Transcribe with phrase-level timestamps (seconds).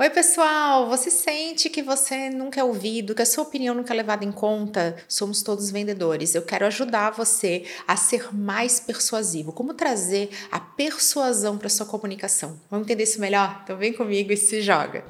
[0.00, 0.88] Oi, pessoal!
[0.88, 4.32] Você sente que você nunca é ouvido, que a sua opinião nunca é levada em
[4.32, 4.96] conta?
[5.06, 6.34] Somos todos vendedores.
[6.34, 9.52] Eu quero ajudar você a ser mais persuasivo.
[9.52, 12.58] Como trazer a persuasão para sua comunicação?
[12.70, 13.60] Vamos entender isso melhor?
[13.62, 15.04] Então vem comigo e se joga.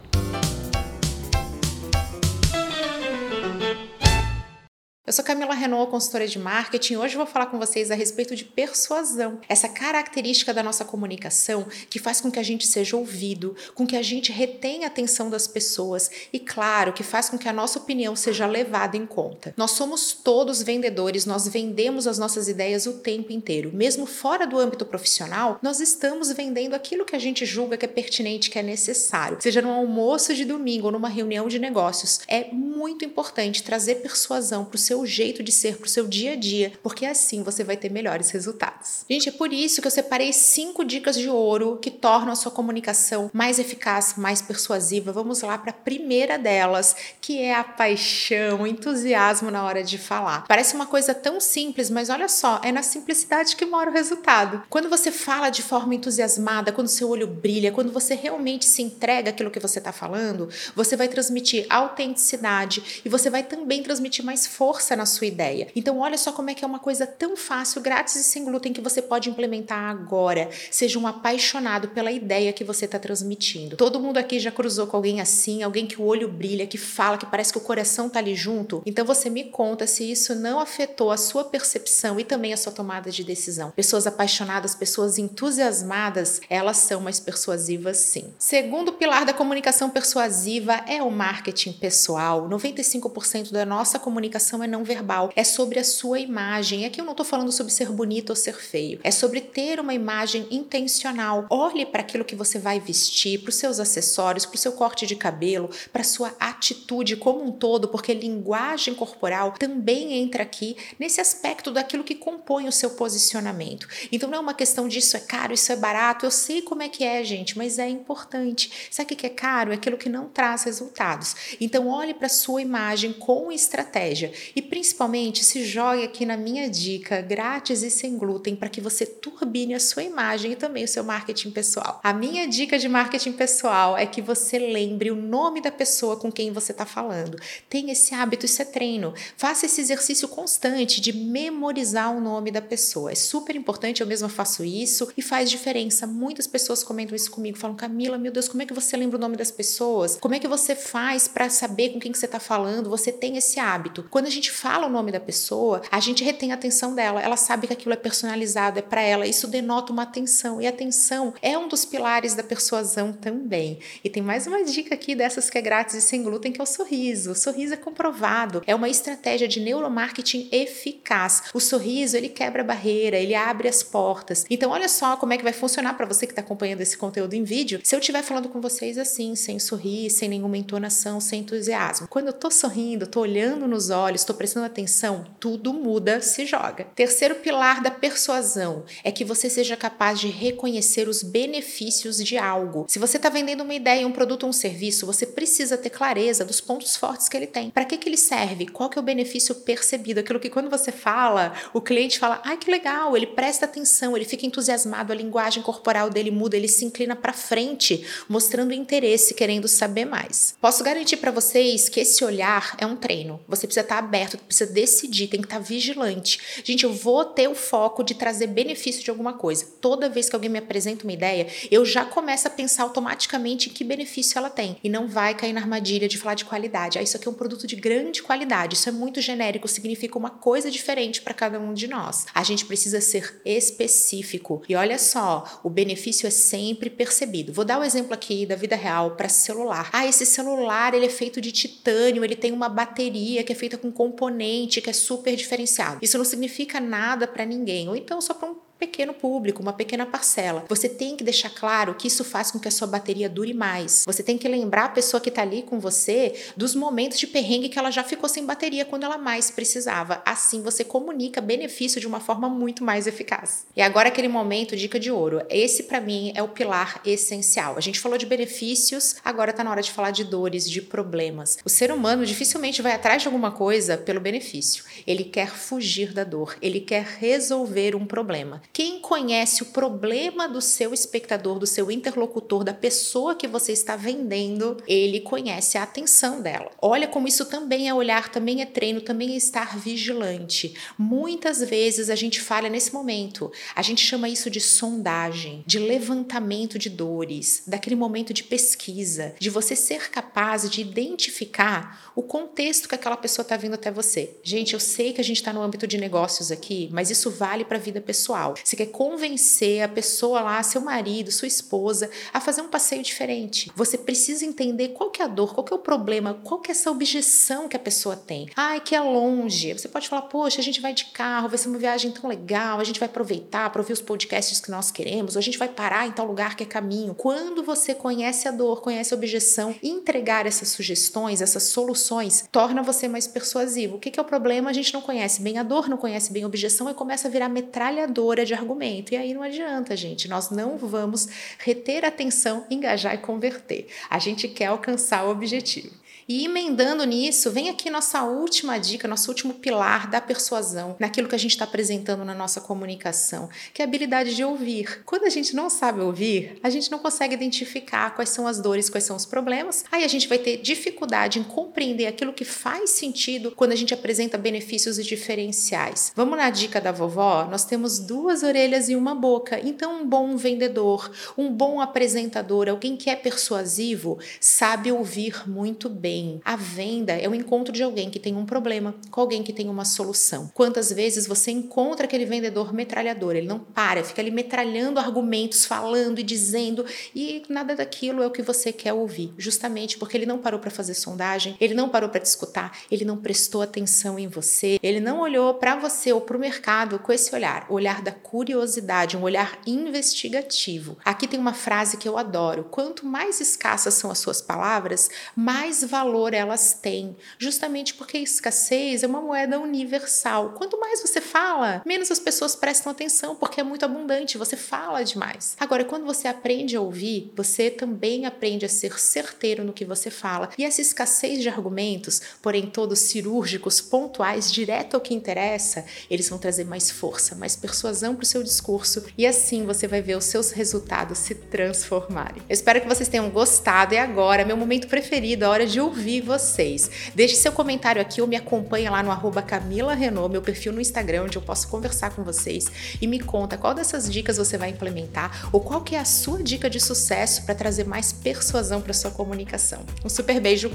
[5.11, 6.95] Eu sou Camila Renault, consultora de marketing.
[6.95, 11.66] Hoje eu vou falar com vocês a respeito de persuasão, essa característica da nossa comunicação
[11.88, 15.28] que faz com que a gente seja ouvido, com que a gente retenha a atenção
[15.28, 19.52] das pessoas e, claro, que faz com que a nossa opinião seja levada em conta.
[19.56, 23.73] Nós somos todos vendedores, nós vendemos as nossas ideias o tempo inteiro.
[23.74, 27.88] Mesmo fora do âmbito profissional, nós estamos vendendo aquilo que a gente julga que é
[27.88, 29.38] pertinente, que é necessário.
[29.40, 34.65] Seja num almoço de domingo ou numa reunião de negócios, é muito importante trazer persuasão
[34.65, 37.42] para o seu seu jeito de ser, para o seu dia a dia, porque assim
[37.42, 39.04] você vai ter melhores resultados.
[39.09, 42.52] Gente, é por isso que eu separei cinco dicas de ouro que tornam a sua
[42.52, 45.12] comunicação mais eficaz, mais persuasiva.
[45.12, 49.96] Vamos lá para a primeira delas, que é a paixão, o entusiasmo na hora de
[49.96, 50.46] falar.
[50.46, 54.62] Parece uma coisa tão simples, mas olha só, é na simplicidade que mora o resultado.
[54.68, 59.30] Quando você fala de forma entusiasmada, quando seu olho brilha, quando você realmente se entrega
[59.30, 64.47] aquilo que você está falando, você vai transmitir autenticidade e você vai também transmitir mais
[64.47, 65.69] força força na sua ideia.
[65.77, 68.72] Então, olha só como é que é uma coisa tão fácil, grátis e sem glúten
[68.72, 70.49] que você pode implementar agora.
[70.71, 73.77] Seja um apaixonado pela ideia que você está transmitindo.
[73.77, 77.19] Todo mundo aqui já cruzou com alguém assim, alguém que o olho brilha, que fala,
[77.19, 78.82] que parece que o coração tá ali junto.
[78.84, 82.72] Então, você me conta se isso não afetou a sua percepção e também a sua
[82.72, 83.71] tomada de decisão.
[83.71, 88.32] Pessoas apaixonadas, pessoas entusiasmadas, elas são mais persuasivas sim.
[88.38, 92.49] Segundo pilar da comunicação persuasiva é o marketing pessoal.
[92.49, 96.84] 95% da nossa comunicação é não verbal, é sobre a sua imagem.
[96.84, 99.94] Aqui eu não estou falando sobre ser bonito ou ser feio, é sobre ter uma
[99.94, 101.47] imagem intencional.
[101.50, 105.06] Olhe para aquilo que você vai vestir, para os seus acessórios, para o seu corte
[105.06, 111.20] de cabelo, para sua atitude como um todo, porque linguagem corporal também entra aqui nesse
[111.20, 113.88] aspecto daquilo que compõe o seu posicionamento.
[114.10, 116.88] Então não é uma questão disso é caro, isso é barato, eu sei como é
[116.88, 118.88] que é, gente, mas é importante.
[118.90, 119.72] Sabe o que é caro?
[119.72, 121.56] É aquilo que não traz resultados.
[121.60, 127.20] Então olhe para sua imagem com estratégia e principalmente se jogue aqui na minha dica
[127.20, 131.03] grátis e sem glúten para que você turbine a sua imagem e também o seu
[131.03, 132.00] marketing pessoal.
[132.04, 136.31] A minha dica de marketing pessoal é que você lembre o nome da pessoa com
[136.31, 137.36] quem você está falando.
[137.69, 139.12] Tenha esse hábito, isso é treino.
[139.36, 143.10] Faça esse exercício constante de memorizar o nome da pessoa.
[143.10, 146.06] É super importante, eu mesma faço isso e faz diferença.
[146.06, 149.20] Muitas pessoas comentam isso comigo, falam: Camila, meu Deus, como é que você lembra o
[149.20, 150.16] nome das pessoas?
[150.20, 152.88] Como é que você faz para saber com quem que você está falando?
[152.88, 154.06] Você tem esse hábito.
[154.08, 157.22] Quando a gente gente fala o nome da pessoa, a gente retém a atenção dela.
[157.22, 159.27] Ela sabe que aquilo é personalizado, é para ela.
[159.27, 160.61] Isso denota uma atenção.
[160.61, 163.78] E atenção é um dos pilares da persuasão também.
[164.03, 166.65] E tem mais uma dica aqui dessas que é grátis e sem glúten, que é
[166.65, 167.31] o sorriso.
[167.31, 168.62] O sorriso é comprovado.
[168.66, 171.44] É uma estratégia de neuromarketing eficaz.
[171.55, 174.44] O sorriso, ele quebra a barreira, ele abre as portas.
[174.50, 177.34] Então, olha só como é que vai funcionar para você que está acompanhando esse conteúdo
[177.34, 177.81] em vídeo.
[177.84, 182.09] Se eu estiver falando com vocês assim, sem sorrir, sem nenhuma entonação, sem entusiasmo.
[182.09, 186.84] Quando eu tô sorrindo, tô olhando nos olhos, estou prestando atenção, tudo muda, se joga.
[186.94, 192.86] Terceiro pilar da persuasão é que você seja capaz de reconhecer os benefícios de algo.
[192.88, 196.42] Se você está vendendo uma ideia, um produto ou um serviço, você precisa ter clareza
[196.42, 197.68] dos pontos fortes que ele tem.
[197.68, 198.66] Para que, que ele serve?
[198.66, 200.20] Qual que é o benefício percebido?
[200.20, 204.24] Aquilo que quando você fala, o cliente fala, ai que legal, ele presta atenção, ele
[204.24, 209.68] fica entusiasmado, a linguagem corporal dele muda, ele se inclina para frente, mostrando interesse, querendo
[209.68, 210.54] saber mais.
[210.62, 213.38] Posso garantir para vocês que esse olhar é um treino.
[213.46, 216.41] Você precisa estar tá aberto, precisa decidir, tem que estar vigilante.
[216.64, 219.66] Gente, eu vou ter o foco de trazer benefício de alguma coisa.
[219.80, 223.72] Toda vez que alguém me apresenta uma ideia, eu já começo a pensar automaticamente em
[223.72, 224.76] que benefício ela tem.
[224.82, 226.98] E não vai cair na armadilha de falar de qualidade.
[226.98, 228.74] Ah, isso aqui é um produto de grande qualidade.
[228.74, 232.26] Isso é muito genérico, significa uma coisa diferente para cada um de nós.
[232.34, 234.62] A gente precisa ser específico.
[234.69, 237.52] E olha só, o benefício é sempre percebido.
[237.52, 239.90] Vou dar o um exemplo aqui da vida real para celular.
[239.92, 243.76] Ah, esse celular ele é feito de titânio, ele tem uma bateria que é feita
[243.76, 243.90] com
[244.20, 245.99] componente que é super diferenciado.
[246.02, 250.06] Isso não significa nada para ninguém, ou então só para um pequeno público, uma pequena
[250.06, 250.65] parcela.
[250.69, 254.05] Você tem que deixar claro que isso faz com que a sua bateria dure mais.
[254.06, 257.69] Você tem que lembrar a pessoa que está ali com você dos momentos de perrengue
[257.69, 260.23] que ela já ficou sem bateria quando ela mais precisava.
[260.25, 263.67] Assim você comunica benefício de uma forma muito mais eficaz.
[263.77, 265.43] E agora aquele momento, dica de ouro.
[265.50, 267.77] Esse para mim é o pilar essencial.
[267.77, 271.59] A gente falou de benefícios, agora está na hora de falar de dores, de problemas.
[271.65, 274.85] O ser humano dificilmente vai atrás de alguma coisa pelo benefício.
[275.06, 278.62] Ele quer fugir da dor, ele quer resolver um problema.
[278.72, 283.96] Quem conhece o problema do seu espectador, do seu interlocutor, da pessoa que você está
[283.96, 286.70] vendendo, ele conhece a atenção dela.
[286.81, 290.75] Olha como isso também é olhar, também é treino, também é estar vigilante.
[290.96, 293.50] Muitas vezes a gente falha nesse momento.
[293.75, 299.50] A gente chama isso de sondagem, de levantamento de dores, daquele momento de pesquisa, de
[299.50, 304.37] você ser capaz de identificar o contexto que aquela pessoa está vindo até você.
[304.44, 307.64] Gente, eu sei que a gente está no âmbito de negócios aqui, mas isso vale
[307.64, 308.55] para a vida pessoal.
[308.64, 313.70] Você quer convencer a pessoa lá, seu marido, sua esposa, a fazer um passeio diferente.
[313.74, 316.70] Você precisa entender qual que é a dor, qual que é o problema, qual que
[316.70, 318.48] é essa objeção que a pessoa tem.
[318.56, 319.72] Ai, que é longe.
[319.72, 322.80] Você pode falar, poxa, a gente vai de carro, vai ser uma viagem tão legal,
[322.80, 326.06] a gente vai aproveitar para ouvir os podcasts que nós queremos, a gente vai parar
[326.06, 327.14] em tal lugar que é caminho.
[327.14, 333.08] Quando você conhece a dor, conhece a objeção, entregar essas sugestões, essas soluções, torna você
[333.08, 333.96] mais persuasivo.
[333.96, 334.70] O que, que é o problema?
[334.70, 337.30] A gente não conhece bem a dor, não conhece bem a objeção e começa a
[337.30, 339.14] virar metralhadora de argumento.
[339.14, 340.29] E aí não adianta, gente.
[340.29, 343.87] Nós não vamos reter atenção, engajar e converter.
[344.08, 346.00] A gente quer alcançar o objetivo.
[346.32, 351.35] E emendando nisso, vem aqui nossa última dica, nosso último pilar da persuasão, naquilo que
[351.35, 355.03] a gente está apresentando na nossa comunicação, que é a habilidade de ouvir.
[355.05, 358.88] Quando a gente não sabe ouvir, a gente não consegue identificar quais são as dores,
[358.88, 362.91] quais são os problemas, aí a gente vai ter dificuldade em compreender aquilo que faz
[362.91, 366.12] sentido quando a gente apresenta benefícios e diferenciais.
[366.15, 367.49] Vamos na dica da vovó?
[367.50, 372.97] Nós temos duas orelhas e uma boca, então um bom vendedor, um bom apresentador, alguém
[372.97, 376.40] que é persuasivo, sabe ouvir muito bem bem.
[376.44, 379.69] A venda é o encontro de alguém que tem um problema com alguém que tem
[379.69, 380.50] uma solução.
[380.55, 383.37] Quantas vezes você encontra aquele vendedor metralhador?
[383.37, 386.84] Ele não para, fica ali metralhando argumentos, falando e dizendo,
[387.14, 390.70] e nada daquilo é o que você quer ouvir, justamente porque ele não parou para
[390.70, 395.00] fazer sondagem, ele não parou para te escutar, ele não prestou atenção em você, ele
[395.00, 399.22] não olhou para você ou para o mercado com esse olhar, olhar da curiosidade, um
[399.22, 400.99] olhar investigativo.
[401.05, 405.82] Aqui tem uma frase que eu adoro: quanto mais escassas são as suas palavras, mais
[405.84, 410.54] valor valor elas têm, justamente porque a escassez é uma moeda universal.
[410.58, 415.04] Quanto mais você fala, menos as pessoas prestam atenção, porque é muito abundante, você fala
[415.04, 415.56] demais.
[415.60, 420.10] Agora, quando você aprende a ouvir, você também aprende a ser certeiro no que você
[420.10, 420.50] fala.
[420.58, 426.38] E essa escassez de argumentos, porém todos cirúrgicos, pontuais, direto ao que interessa, eles vão
[426.38, 430.24] trazer mais força, mais persuasão para o seu discurso e assim você vai ver os
[430.24, 432.42] seus resultados se transformarem.
[432.48, 435.89] Eu espero que vocês tenham gostado e agora, meu momento preferido, a hora de ouvir
[435.90, 436.90] ouvir vocês.
[437.14, 440.81] Deixe seu comentário aqui ou me acompanhe lá no arroba Camila Renault, meu perfil no
[440.81, 442.66] Instagram, onde eu posso conversar com vocês
[443.00, 446.42] e me conta qual dessas dicas você vai implementar ou qual que é a sua
[446.42, 449.84] dica de sucesso para trazer mais persuasão para sua comunicação.
[450.04, 450.70] Um super beijo,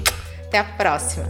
[0.46, 1.26] até a próxima!